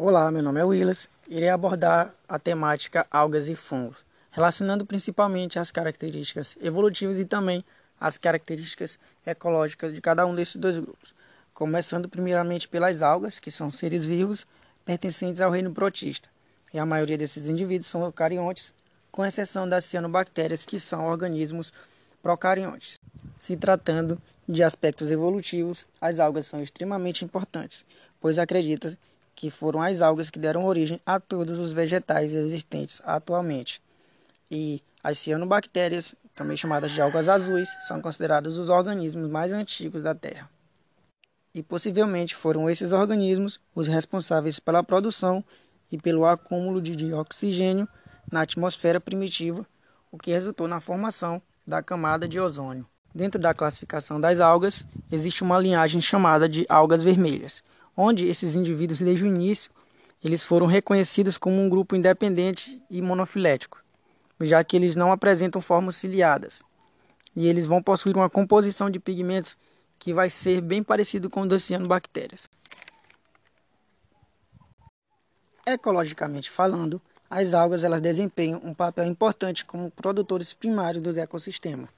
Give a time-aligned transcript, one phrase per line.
[0.00, 1.10] Olá, meu nome é Willis.
[1.28, 7.64] Irei abordar a temática algas e fungos, relacionando principalmente as características evolutivas e também
[7.98, 11.12] as características ecológicas de cada um desses dois grupos.
[11.52, 14.46] Começando primeiramente pelas algas, que são seres vivos
[14.84, 16.28] pertencentes ao reino protista,
[16.72, 18.72] e a maioria desses indivíduos são eucariontes,
[19.10, 21.72] com exceção das cianobactérias, que são organismos
[22.22, 23.00] procariontes.
[23.36, 24.16] Se tratando
[24.48, 27.84] de aspectos evolutivos, as algas são extremamente importantes,
[28.20, 28.96] pois acredita
[29.38, 33.80] que foram as algas que deram origem a todos os vegetais existentes atualmente.
[34.50, 40.12] E as cianobactérias, também chamadas de algas azuis, são considerados os organismos mais antigos da
[40.12, 40.50] Terra.
[41.54, 45.44] E possivelmente foram esses organismos os responsáveis pela produção
[45.88, 47.88] e pelo acúmulo de oxigênio
[48.32, 49.64] na atmosfera primitiva,
[50.10, 52.84] o que resultou na formação da camada de ozônio.
[53.14, 57.62] Dentro da classificação das algas, existe uma linhagem chamada de algas vermelhas,
[58.00, 59.72] onde esses indivíduos desde o início
[60.22, 63.82] eles foram reconhecidos como um grupo independente e monofilético,
[64.40, 66.62] já que eles não apresentam formas ciliadas.
[67.34, 69.56] E eles vão possuir uma composição de pigmentos
[69.98, 72.48] que vai ser bem parecido com o das cianobactérias.
[75.66, 81.88] Ecologicamente falando, as algas elas desempenham um papel importante como produtores primários do ecossistema,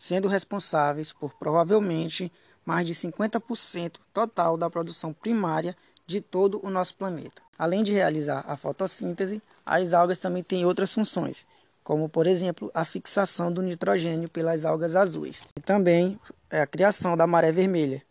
[0.00, 2.32] sendo responsáveis por provavelmente
[2.64, 5.76] mais de 50% total da produção primária
[6.06, 7.42] de todo o nosso planeta.
[7.58, 11.46] Além de realizar a fotossíntese, as algas também têm outras funções,
[11.84, 16.18] como por exemplo a fixação do nitrogênio pelas algas azuis, e também
[16.50, 18.02] a criação da maré vermelha,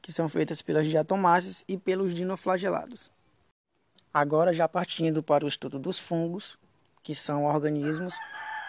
[0.00, 3.10] que são feitas pelas diatomáceas e pelos dinoflagelados.
[4.12, 6.56] Agora já partindo para o estudo dos fungos,
[7.02, 8.14] que são organismos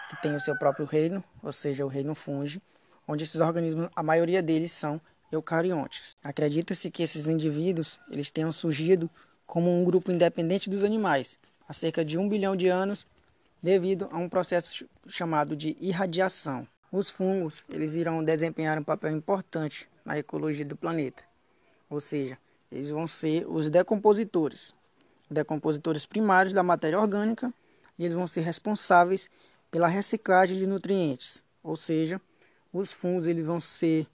[0.08, 2.62] que têm o seu próprio reino, ou seja, o reino fungi,
[3.06, 6.16] onde esses organismos, a maioria deles são eucariontes.
[6.22, 9.10] Acredita-se que esses indivíduos eles tenham surgido
[9.46, 13.06] como um grupo independente dos animais há cerca de um bilhão de anos
[13.62, 16.66] devido a um processo chamado de irradiação.
[16.90, 21.24] Os fungos eles irão desempenhar um papel importante na ecologia do planeta,
[21.90, 22.38] ou seja,
[22.70, 24.74] eles vão ser os decompositores,
[25.30, 27.52] decompositores primários da matéria orgânica
[27.98, 29.28] e eles vão ser responsáveis
[29.76, 32.18] pela reciclagem de nutrientes, ou seja,
[32.72, 34.06] os fungos eles vão ser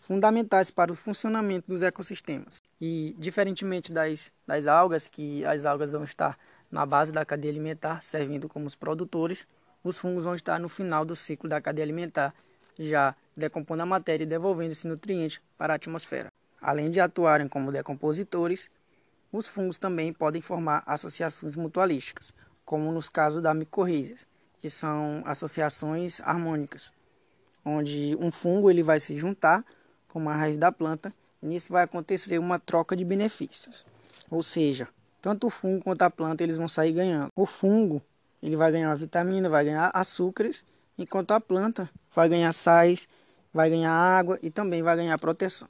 [0.00, 2.60] fundamentais para o funcionamento dos ecossistemas.
[2.80, 6.36] E, diferentemente das, das algas, que as algas vão estar
[6.68, 9.46] na base da cadeia alimentar, servindo como os produtores,
[9.84, 12.34] os fungos vão estar no final do ciclo da cadeia alimentar,
[12.76, 16.32] já decompondo a matéria e devolvendo esse nutriente para a atmosfera.
[16.60, 18.68] Além de atuarem como decompositores,
[19.30, 24.16] os fungos também podem formar associações mutualísticas, como nos casos da micorrízia,
[24.64, 26.90] que são associações harmônicas,
[27.62, 29.62] onde um fungo ele vai se juntar
[30.08, 33.84] como a raiz da planta, e nisso vai acontecer uma troca de benefícios.
[34.30, 34.88] Ou seja,
[35.20, 37.28] tanto o fungo quanto a planta eles vão sair ganhando.
[37.36, 38.00] O fungo
[38.42, 40.64] ele vai ganhar vitamina, vai ganhar açúcares,
[40.96, 43.06] enquanto a planta vai ganhar sais,
[43.52, 45.68] vai ganhar água e também vai ganhar proteção.